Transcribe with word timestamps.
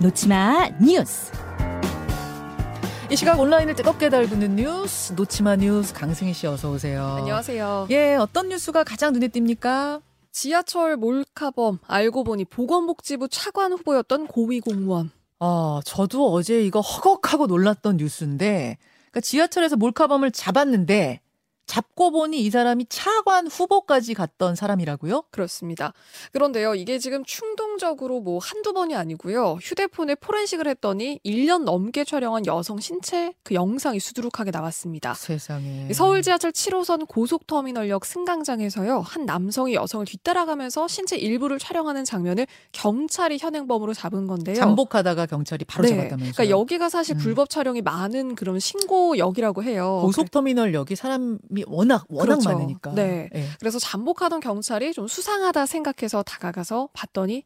놓치마 0.00 0.70
뉴스. 0.80 1.30
이 3.10 3.16
시각 3.16 3.38
온라인을 3.38 3.74
뜨겁게 3.74 4.08
달구는 4.08 4.56
뉴스 4.56 5.12
놓치마 5.12 5.56
뉴스 5.56 5.92
강승희 5.92 6.32
씨 6.32 6.46
어서 6.46 6.70
오세요. 6.70 7.16
안녕하세요. 7.18 7.88
예, 7.90 8.14
어떤 8.14 8.48
뉴스가 8.48 8.82
가장 8.82 9.12
눈에 9.12 9.28
띕니까? 9.28 10.00
지하철 10.32 10.96
몰카범 10.96 11.80
알고 11.86 12.24
보니 12.24 12.46
보건복지부 12.46 13.28
차관 13.28 13.72
후보였던 13.72 14.28
고위 14.28 14.60
공무원. 14.60 15.10
어, 15.38 15.80
저도 15.84 16.32
어제 16.32 16.62
이거 16.62 16.80
허걱하고 16.80 17.46
놀랐던 17.46 17.98
뉴스인데, 17.98 18.78
그러니까 19.10 19.20
지하철에서 19.20 19.76
몰카범을 19.76 20.30
잡았는데 20.30 21.20
잡고 21.70 22.10
보니 22.10 22.40
이 22.40 22.50
사람이 22.50 22.86
차관 22.88 23.46
후보까지 23.46 24.14
갔던 24.14 24.56
사람이라고요? 24.56 25.22
그렇습니다. 25.30 25.92
그런데요, 26.32 26.74
이게 26.74 26.98
지금 26.98 27.24
충동적으로 27.24 28.18
뭐 28.18 28.40
한두 28.42 28.72
번이 28.72 28.96
아니고요. 28.96 29.58
휴대폰에 29.62 30.16
포렌식을 30.16 30.66
했더니 30.66 31.20
1년 31.24 31.62
넘게 31.62 32.04
촬영한 32.04 32.46
여성 32.46 32.80
신체 32.80 33.34
그 33.44 33.54
영상이 33.54 34.00
수두룩하게 34.00 34.50
나왔습니다. 34.50 35.14
세상에. 35.14 35.92
서울 35.92 36.22
지하철 36.22 36.50
7호선 36.50 37.06
고속터미널역 37.06 38.04
승강장에서요, 38.04 38.98
한 39.06 39.24
남성이 39.24 39.74
여성을 39.74 40.04
뒤따라가면서 40.06 40.88
신체 40.88 41.16
일부를 41.16 41.60
촬영하는 41.60 42.04
장면을 42.04 42.48
경찰이 42.72 43.38
현행범으로 43.40 43.94
잡은 43.94 44.26
건데요. 44.26 44.56
잠복하다가 44.56 45.26
경찰이 45.26 45.64
바로 45.66 45.84
네. 45.84 45.90
잡았다면서요. 45.90 46.32
그러니까 46.32 46.50
여기가 46.50 46.88
사실 46.88 47.14
음. 47.14 47.18
불법 47.18 47.48
촬영이 47.48 47.80
많은 47.82 48.34
그런 48.34 48.58
신고역이라고 48.58 49.62
해요. 49.62 50.00
고속터미널 50.02 50.74
역이 50.74 50.96
사람이 50.96 51.59
워낙 51.66 52.04
워낙 52.08 52.36
그렇죠. 52.36 52.50
많으니까. 52.50 52.94
네. 52.94 53.28
예. 53.34 53.44
그래서 53.58 53.78
잠복하던 53.78 54.40
경찰이 54.40 54.92
좀 54.92 55.06
수상하다 55.06 55.66
생각해서 55.66 56.22
다가가서 56.22 56.88
봤더니 56.92 57.44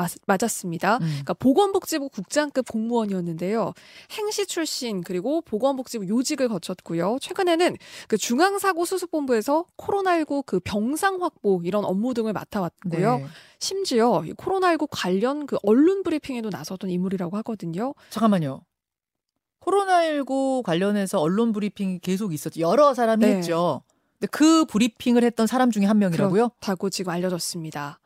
맞, 0.00 0.12
맞았습니다. 0.26 0.96
음. 0.96 1.00
그러니까 1.00 1.34
보건복지부 1.34 2.08
국장급 2.08 2.66
공무원이었는데요. 2.68 3.74
행시 4.12 4.46
출신 4.46 5.02
그리고 5.02 5.42
보건복지부 5.42 6.08
요직을 6.08 6.48
거쳤고요. 6.48 7.18
최근에는 7.20 7.76
그 8.08 8.16
중앙사고수습본부에서 8.16 9.66
코로나19 9.76 10.46
그 10.46 10.60
병상 10.60 11.22
확보 11.22 11.60
이런 11.64 11.84
업무 11.84 12.14
등을 12.14 12.32
맡아왔고요. 12.32 13.18
네. 13.18 13.26
심지어 13.58 14.22
이 14.24 14.32
코로나19 14.32 14.88
관련 14.90 15.46
그 15.46 15.58
언론 15.62 16.02
브리핑에도 16.02 16.48
나섰던 16.48 16.88
인물이라고 16.88 17.36
하거든요. 17.38 17.94
잠깐만요. 18.08 18.62
코로나19 19.60 20.62
관련해서 20.62 21.20
언론 21.20 21.52
브리핑이 21.52 22.00
계속 22.00 22.32
있었죠. 22.32 22.60
여러 22.60 22.94
사람이 22.94 23.24
네. 23.24 23.36
했죠. 23.36 23.82
근데 24.18 24.28
그 24.30 24.64
브리핑을 24.66 25.24
했던 25.24 25.46
사람 25.46 25.70
중에 25.70 25.84
한 25.84 25.98
명이라고요? 25.98 26.50
그렇다고 26.50 26.90
지금 26.90 27.12
알려졌습니다. 27.12 28.00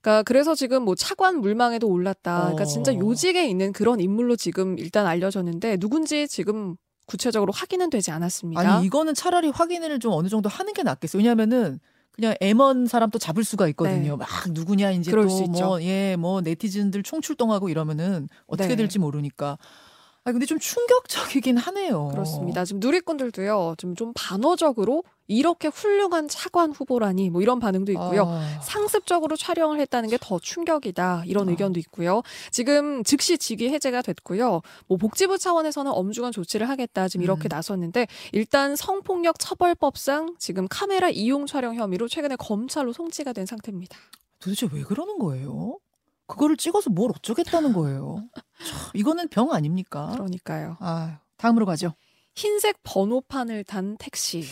그러니까 0.00 0.22
그래서 0.24 0.54
지금 0.54 0.84
뭐 0.84 0.94
차관 0.94 1.40
물망에도 1.40 1.88
올랐다. 1.88 2.40
그러니까 2.42 2.64
진짜 2.64 2.92
어. 2.92 2.96
요직에 2.96 3.46
있는 3.48 3.72
그런 3.72 4.00
인물로 4.00 4.36
지금 4.36 4.78
일단 4.78 5.06
알려졌는데 5.06 5.78
누군지 5.78 6.28
지금 6.28 6.76
구체적으로 7.06 7.52
확인은 7.52 7.90
되지 7.90 8.10
않았습니다. 8.10 8.60
아니 8.60 8.86
이거는 8.86 9.14
차라리 9.14 9.48
확인을 9.48 9.98
좀 10.00 10.12
어느 10.12 10.28
정도 10.28 10.48
하는 10.48 10.72
게 10.72 10.82
낫겠어요. 10.82 11.20
왜냐하면은 11.20 11.78
그냥 12.10 12.34
M1 12.40 12.88
사람 12.88 13.10
또 13.10 13.18
잡을 13.18 13.44
수가 13.44 13.68
있거든요. 13.68 14.12
네. 14.12 14.16
막 14.16 14.28
누구냐 14.50 14.90
이제 14.92 15.10
그럴 15.10 15.28
수 15.28 15.44
또뭐 15.52 15.82
예, 15.82 16.16
뭐 16.16 16.40
네티즌들 16.40 17.02
총출동하고 17.02 17.68
이러면은 17.68 18.28
어떻게 18.46 18.70
네. 18.70 18.76
될지 18.76 18.98
모르니까. 18.98 19.58
아 20.26 20.32
근데 20.32 20.44
좀 20.44 20.58
충격적이긴 20.58 21.56
하네요. 21.56 22.08
그렇습니다. 22.08 22.64
지금 22.64 22.80
누리꾼들도요. 22.80 23.76
좀, 23.78 23.94
좀 23.94 24.12
반어적으로 24.16 25.04
이렇게 25.28 25.68
훌륭한 25.68 26.26
차관 26.26 26.72
후보라니 26.72 27.30
뭐 27.30 27.42
이런 27.42 27.60
반응도 27.60 27.92
있고요. 27.92 28.24
아, 28.26 28.60
상습적으로 28.60 29.36
촬영을 29.36 29.78
했다는 29.80 30.08
게 30.08 30.16
더 30.20 30.40
충격이다 30.40 31.22
이런 31.26 31.46
아. 31.46 31.50
의견도 31.52 31.78
있고요. 31.78 32.22
지금 32.50 33.04
즉시 33.04 33.38
직위 33.38 33.68
해제가 33.68 34.02
됐고요. 34.02 34.62
뭐 34.88 34.98
복지부 34.98 35.38
차원에서는 35.38 35.92
엄중한 35.92 36.32
조치를 36.32 36.68
하겠다 36.68 37.06
지금 37.06 37.22
이렇게 37.22 37.46
음. 37.46 37.50
나섰는데 37.50 38.08
일단 38.32 38.74
성폭력 38.74 39.38
처벌법상 39.38 40.34
지금 40.40 40.66
카메라 40.68 41.08
이용 41.08 41.46
촬영 41.46 41.76
혐의로 41.76 42.08
최근에 42.08 42.34
검찰로 42.36 42.92
송치가 42.92 43.32
된 43.32 43.46
상태입니다. 43.46 43.96
도대체 44.40 44.68
왜 44.72 44.82
그러는 44.82 45.18
거예요? 45.20 45.78
그거를 46.26 46.56
찍어서 46.56 46.90
뭘 46.90 47.10
어쩌겠다는 47.10 47.72
거예요? 47.72 48.22
참, 48.64 48.78
이거는 48.94 49.28
병 49.28 49.52
아닙니까? 49.52 50.10
그러니까요. 50.12 50.76
아, 50.80 51.20
다음으로 51.36 51.66
가죠. 51.66 51.94
흰색 52.34 52.78
번호판을 52.82 53.64
단 53.64 53.96
택시. 53.98 54.44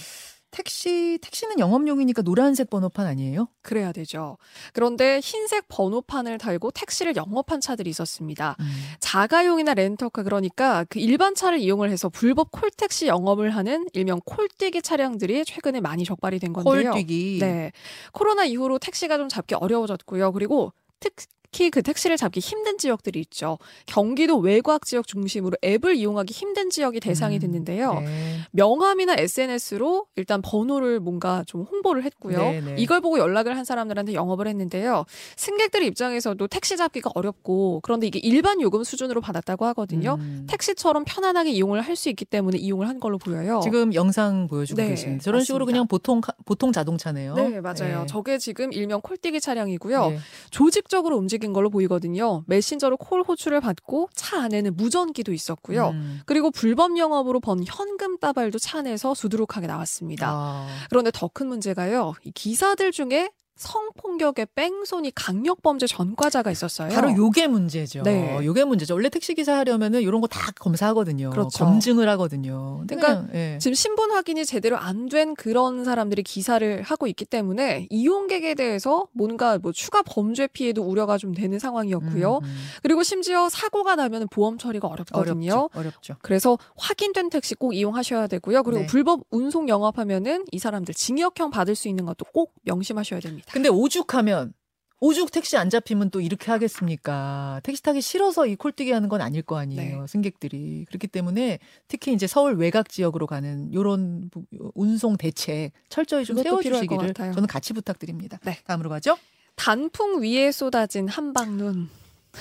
택시 0.54 1.18
택시는 1.20 1.58
영업용이니까 1.58 2.22
노란색 2.22 2.70
번호판 2.70 3.06
아니에요? 3.06 3.48
그래야 3.60 3.90
되죠. 3.90 4.38
그런데 4.72 5.18
흰색 5.18 5.66
번호판을 5.66 6.38
달고 6.38 6.70
택시를 6.70 7.16
영업한 7.16 7.60
차들이 7.60 7.90
있었습니다. 7.90 8.54
음. 8.60 8.64
자가용이나 9.00 9.74
렌터카 9.74 10.22
그러니까 10.22 10.84
그 10.88 11.00
일반 11.00 11.34
차를 11.34 11.58
이용을 11.58 11.90
해서 11.90 12.08
불법 12.08 12.52
콜택시 12.52 13.08
영업을 13.08 13.50
하는 13.50 13.88
일명 13.94 14.20
콜뛰기 14.24 14.80
차량들이 14.82 15.44
최근에 15.44 15.80
많이 15.80 16.04
적발이 16.04 16.38
된 16.38 16.52
건데요. 16.52 16.92
콜뛰기. 16.92 17.38
네. 17.40 17.72
코로나 18.12 18.44
이후로 18.44 18.78
택시가 18.78 19.16
좀 19.18 19.28
잡기 19.28 19.56
어려워졌고요. 19.56 20.30
그리고 20.30 20.72
특 21.00 21.14
히 21.54 21.70
그 21.70 21.82
택시를 21.82 22.16
잡기 22.16 22.40
힘든 22.40 22.78
지역들이 22.78 23.18
있죠. 23.20 23.58
경기도 23.86 24.38
외곽 24.38 24.84
지역 24.86 25.06
중심으로 25.06 25.56
앱을 25.64 25.96
이용하기 25.96 26.32
힘든 26.32 26.68
지역이 26.70 27.00
대상이 27.00 27.36
음, 27.36 27.40
됐는데요. 27.40 27.94
네. 28.00 28.38
명함이나 28.50 29.14
SNS로 29.18 30.06
일단 30.16 30.42
번호를 30.42 31.00
뭔가 31.00 31.42
좀 31.46 31.62
홍보를 31.62 32.02
했고요. 32.04 32.38
네, 32.38 32.60
네. 32.60 32.74
이걸 32.78 33.00
보고 33.00 33.18
연락을 33.18 33.56
한 33.56 33.64
사람들한테 33.64 34.14
영업을 34.14 34.46
했는데요. 34.48 35.04
승객들 35.36 35.82
입장에서도 35.84 36.46
택시 36.48 36.76
잡기가 36.76 37.10
어렵고 37.14 37.80
그런데 37.82 38.06
이게 38.06 38.18
일반 38.18 38.60
요금 38.60 38.84
수준으로 38.84 39.20
받았다고 39.20 39.64
하거든요. 39.66 40.16
음. 40.18 40.46
택시처럼 40.48 41.04
편안하게 41.06 41.50
이용을 41.50 41.80
할 41.80 41.94
수 41.94 42.08
있기 42.08 42.24
때문에 42.24 42.58
이용을 42.58 42.88
한 42.88 42.98
걸로 42.98 43.18
보여요. 43.18 43.60
지금 43.62 43.94
영상 43.94 44.48
보여주고 44.48 44.82
네, 44.82 44.88
계시는데 44.88 45.22
저런 45.22 45.44
식으로 45.44 45.64
맞습니다. 45.64 45.72
그냥 45.76 45.86
보통 45.86 46.20
카- 46.20 46.32
보통 46.44 46.72
자동차네요. 46.72 47.34
네, 47.36 47.60
맞아요. 47.60 48.00
네. 48.00 48.06
저게 48.08 48.36
지금 48.38 48.72
일명 48.72 49.00
콜뛰기 49.00 49.40
차량이고요. 49.40 50.08
네. 50.10 50.18
조직적으로 50.50 51.16
움직 51.16 51.43
인 51.44 51.52
걸로 51.52 51.70
보이거든요. 51.70 52.42
메신저로 52.46 52.96
콜 52.96 53.22
호출을 53.22 53.60
받고 53.60 54.08
차 54.14 54.40
안에는 54.42 54.76
무전기도 54.76 55.32
있었고요. 55.32 55.90
음. 55.90 56.20
그리고 56.26 56.50
불법 56.50 56.96
영업으로 56.98 57.40
번 57.40 57.62
현금 57.66 58.18
따발도 58.18 58.58
차 58.58 58.78
안에서 58.78 59.14
수두룩하게 59.14 59.66
나왔습니다. 59.66 60.28
아, 60.30 60.66
그런데 60.88 61.10
더 61.12 61.28
큰 61.34 61.48
문제가요. 61.48 62.14
이 62.22 62.30
기사들 62.30 62.92
중에 62.92 63.30
성폭력의 63.56 64.48
뺑소니 64.54 65.14
강력범죄 65.14 65.86
전과자가 65.86 66.50
있었어요. 66.50 66.90
바로 66.92 67.14
요게 67.16 67.46
문제죠. 67.46 68.02
네. 68.02 68.38
요게 68.44 68.64
문제죠. 68.64 68.94
원래 68.94 69.08
택시 69.08 69.34
기사 69.34 69.56
하려면은 69.56 70.02
이런 70.02 70.20
거 70.20 70.26
다 70.34 70.50
검사하거든요. 70.58 71.30
그렇죠. 71.30 71.64
검증을 71.64 72.08
하거든요. 72.10 72.82
그러니까 72.88 73.26
예. 73.34 73.58
지금 73.60 73.74
신분 73.74 74.10
확인이 74.10 74.44
제대로 74.44 74.76
안 74.76 75.04
된 75.08 75.34
그런 75.36 75.84
사람들이 75.84 76.22
기사를 76.22 76.82
하고 76.82 77.06
있기 77.06 77.26
때문에 77.26 77.86
이용객에 77.90 78.54
대해서 78.54 79.06
뭔가 79.12 79.58
뭐 79.58 79.70
추가 79.70 80.02
범죄 80.02 80.46
피해도 80.46 80.82
우려가 80.82 81.18
좀 81.18 81.34
되는 81.34 81.58
상황이었고요. 81.58 82.38
음, 82.38 82.44
음. 82.44 82.56
그리고 82.82 83.02
심지어 83.02 83.48
사고가 83.50 83.96
나면 83.96 84.28
보험 84.30 84.56
처리가 84.56 84.88
어렵거든요. 84.88 85.68
어렵죠. 85.74 85.78
어렵죠. 85.78 86.16
그래서 86.22 86.58
확인된 86.76 87.28
택시 87.28 87.54
꼭 87.54 87.74
이용하셔야 87.74 88.26
되고요. 88.28 88.62
그리고 88.62 88.80
네. 88.80 88.86
불법 88.86 89.20
운송 89.30 89.68
영업하면은 89.68 90.46
이 90.52 90.58
사람들 90.58 90.94
징역형 90.94 91.50
받을 91.50 91.74
수 91.74 91.88
있는 91.88 92.06
것도 92.06 92.24
꼭 92.32 92.54
명심하셔야 92.62 93.20
됩니다. 93.20 93.43
근데 93.52 93.68
오죽하면 93.68 94.52
오죽 95.00 95.30
택시 95.32 95.56
안 95.58 95.68
잡히면 95.68 96.10
또 96.10 96.20
이렇게 96.20 96.50
하겠습니까? 96.50 97.60
택시 97.62 97.82
타기 97.82 98.00
싫어서 98.00 98.46
이 98.46 98.56
콜뛰기 98.56 98.90
하는 98.90 99.08
건 99.10 99.20
아닐 99.20 99.42
거 99.42 99.58
아니에요. 99.58 100.00
네. 100.02 100.06
승객들이. 100.06 100.86
그렇기 100.88 101.08
때문에 101.08 101.58
특히 101.88 102.14
이제 102.14 102.26
서울 102.26 102.54
외곽 102.54 102.88
지역으로 102.88 103.26
가는 103.26 103.72
요런 103.74 104.30
부- 104.30 104.44
운송 104.74 105.16
대책 105.18 105.72
철저히 105.90 106.24
좀 106.24 106.42
세워 106.42 106.62
주시기를 106.62 107.08
같아요. 107.08 107.32
저는 107.34 107.46
같이 107.48 107.74
부탁드립니다. 107.74 108.38
네. 108.44 108.58
다음으로 108.64 108.88
가죠. 108.88 109.18
단풍 109.56 110.22
위에 110.22 110.50
쏟아진 110.52 111.06
한방눈. 111.08 111.88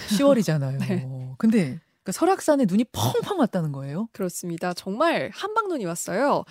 10월이잖아요. 0.10 0.78
네. 0.88 1.08
근데 1.38 1.80
그 2.04 2.12
설악산에 2.12 2.66
눈이 2.68 2.86
펑펑 2.92 3.40
왔다는 3.40 3.72
거예요. 3.72 4.10
그렇습니다. 4.12 4.74
정말 4.74 5.32
한방눈이 5.34 5.86
왔어요. 5.86 6.44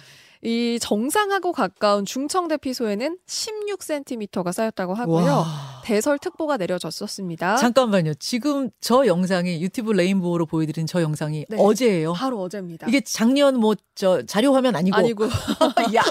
이 0.44 0.79
정상하고 0.81 1.53
가까운 1.53 2.05
중청 2.05 2.49
대 2.49 2.56
피소에는 2.56 3.19
16cm가 3.26 4.50
쌓였다고 4.53 4.93
하고요. 4.94 5.25
와. 5.31 5.47
대설특보가 5.85 6.56
내려졌었습니다. 6.56 7.56
잠깐만요. 7.56 8.15
지금 8.15 8.71
저 8.81 9.06
영상이 9.06 9.62
유튜브 9.62 9.93
레인보우로 9.93 10.47
보여드린 10.47 10.87
저 10.87 11.00
영상이 11.00 11.47
네. 11.49 11.56
어제예요. 11.61 12.15
바로 12.15 12.41
어제입니다. 12.41 12.88
이게 12.88 13.00
작년 13.00 13.59
뭐 13.61 13.75
저 13.94 14.23
자료 14.25 14.55
화면 14.55 14.75
아니고 14.75 14.97
아니고 14.97 15.25
야 15.94 16.03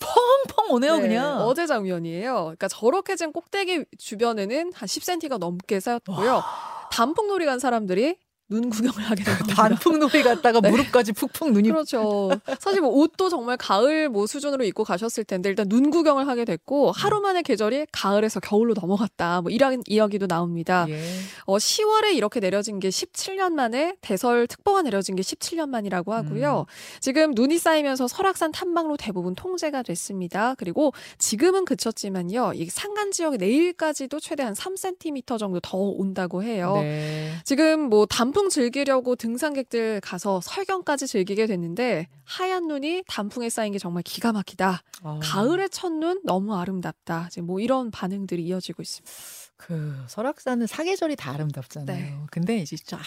펑펑 0.00 0.74
오네요 0.74 0.96
네, 0.96 1.02
그냥. 1.02 1.40
어제 1.42 1.66
장면이에요. 1.66 2.34
그러니까 2.44 2.68
저렇게 2.68 3.16
진 3.16 3.32
꼭대기 3.32 3.84
주변에는 3.98 4.72
한 4.74 4.86
10cm가 4.88 5.38
넘게 5.38 5.78
쌓였고요. 5.80 6.42
단풍놀이 6.90 7.44
간 7.44 7.58
사람들이 7.58 8.16
눈 8.50 8.70
구경을 8.70 9.02
하게 9.02 9.24
된 9.24 9.36
겁니다. 9.36 9.54
단풍놀이 9.68 10.22
갔다가 10.22 10.60
네. 10.62 10.70
무릎까지 10.70 11.12
푹푹 11.12 11.52
눈이 11.52 11.68
그렇죠. 11.68 12.30
사실 12.60 12.80
뭐 12.80 12.90
옷도 12.90 13.28
정말 13.28 13.58
가을 13.58 14.08
뭐 14.08 14.26
수준으로 14.26 14.64
입고 14.64 14.84
가셨을 14.84 15.24
텐데 15.24 15.50
일단 15.50 15.68
눈 15.68 15.90
구경을 15.90 16.26
하게 16.26 16.46
됐고 16.46 16.92
하루 16.92 17.20
만에 17.20 17.42
계절이 17.42 17.86
가을에서 17.92 18.40
겨울로 18.40 18.74
넘어갔다. 18.74 19.42
뭐 19.42 19.50
이런 19.50 19.82
이야기도 19.86 20.26
나옵니다. 20.26 20.86
예. 20.88 20.98
어, 21.44 21.58
10월에 21.58 22.14
이렇게 22.14 22.40
내려진 22.40 22.80
게 22.80 22.88
17년 22.88 23.52
만에 23.52 23.96
대설 24.00 24.46
특보가 24.46 24.80
내려진 24.80 25.14
게 25.14 25.22
17년 25.22 25.68
만이라고 25.68 26.14
하고요. 26.14 26.64
음. 26.66 27.00
지금 27.00 27.32
눈이 27.32 27.58
쌓이면서 27.58 28.08
설악산 28.08 28.52
탐방로 28.52 28.96
대부분 28.96 29.34
통제가 29.34 29.82
됐습니다. 29.82 30.54
그리고 30.56 30.94
지금은 31.18 31.66
그쳤지만요. 31.66 32.52
이 32.54 32.66
산간 32.70 33.10
지역에 33.10 33.36
내일까지도 33.36 34.20
최대한 34.20 34.54
3cm 34.54 35.38
정도 35.38 35.60
더 35.60 35.76
온다고 35.76 36.42
해요. 36.42 36.78
네. 36.80 37.32
지금 37.44 37.80
뭐 37.80 38.06
단풍 38.06 38.37
즐기려고 38.48 39.16
등산객들 39.16 40.00
가서 40.00 40.40
설경까지 40.40 41.06
즐기게 41.06 41.46
됐는데 41.46 42.08
하얀 42.24 42.68
눈이 42.68 43.04
단풍에 43.06 43.48
쌓인 43.50 43.72
게 43.72 43.78
정말 43.78 44.02
기가 44.02 44.32
막히다. 44.32 44.82
아, 45.02 45.20
가을의 45.22 45.70
첫눈 45.70 46.20
너무 46.24 46.56
아름답다. 46.56 47.28
지금 47.30 47.46
뭐 47.46 47.60
이런 47.60 47.90
반응들이 47.90 48.44
이어지고 48.44 48.82
있습니다. 48.82 49.10
그 49.56 50.04
설악산은 50.08 50.66
사계절이 50.66 51.16
다 51.16 51.32
아름답잖아요. 51.32 51.86
네. 51.86 52.16
근데 52.30 52.58
이제 52.58 52.76
진짜 52.76 52.98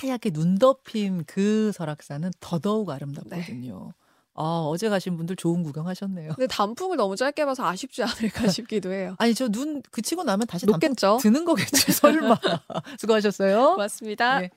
하얗게 0.00 0.30
눈 0.30 0.58
덮인 0.58 1.24
그 1.26 1.72
설악산은 1.72 2.32
더더욱 2.40 2.90
아름답거든요. 2.90 3.92
아, 4.40 4.62
어제 4.68 4.88
가신 4.88 5.16
분들 5.16 5.34
좋은 5.36 5.62
구경하셨네요. 5.64 6.34
근데 6.34 6.46
단풍을 6.46 6.96
너무 6.96 7.16
짧게 7.16 7.44
봐서 7.44 7.66
아쉽지 7.66 8.02
않을까 8.04 8.46
싶기도 8.48 8.92
해요. 8.92 9.14
아니 9.18 9.34
저 9.34 9.48
눈 9.48 9.82
그치고 9.90 10.22
나면 10.22 10.46
다시 10.46 10.64
높겠죠? 10.66 11.18
드는 11.20 11.44
거겠지 11.44 11.90
설마. 11.92 12.38
수고하셨어요. 12.98 13.72
고맙습니다. 13.74 14.40
네. 14.40 14.50